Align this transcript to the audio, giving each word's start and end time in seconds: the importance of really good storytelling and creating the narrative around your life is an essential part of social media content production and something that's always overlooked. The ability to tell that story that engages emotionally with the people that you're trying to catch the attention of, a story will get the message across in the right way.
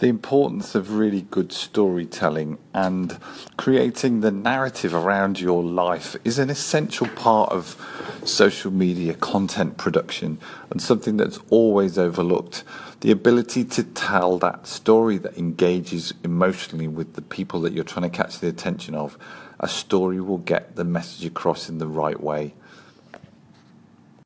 the 0.00 0.08
importance 0.08 0.74
of 0.74 0.94
really 0.94 1.20
good 1.20 1.52
storytelling 1.52 2.56
and 2.72 3.18
creating 3.58 4.20
the 4.20 4.30
narrative 4.30 4.94
around 4.94 5.38
your 5.38 5.62
life 5.62 6.16
is 6.24 6.38
an 6.38 6.48
essential 6.48 7.06
part 7.08 7.52
of 7.52 7.76
social 8.24 8.70
media 8.70 9.12
content 9.12 9.76
production 9.76 10.38
and 10.70 10.80
something 10.80 11.18
that's 11.18 11.38
always 11.50 11.98
overlooked. 11.98 12.64
The 13.00 13.10
ability 13.10 13.62
to 13.66 13.82
tell 13.82 14.38
that 14.38 14.66
story 14.66 15.18
that 15.18 15.36
engages 15.36 16.14
emotionally 16.24 16.88
with 16.88 17.12
the 17.12 17.22
people 17.22 17.60
that 17.60 17.74
you're 17.74 17.84
trying 17.84 18.10
to 18.10 18.16
catch 18.16 18.38
the 18.38 18.48
attention 18.48 18.94
of, 18.94 19.18
a 19.58 19.68
story 19.68 20.18
will 20.18 20.38
get 20.38 20.76
the 20.76 20.84
message 20.84 21.26
across 21.26 21.68
in 21.68 21.76
the 21.76 21.86
right 21.86 22.18
way. 22.18 22.54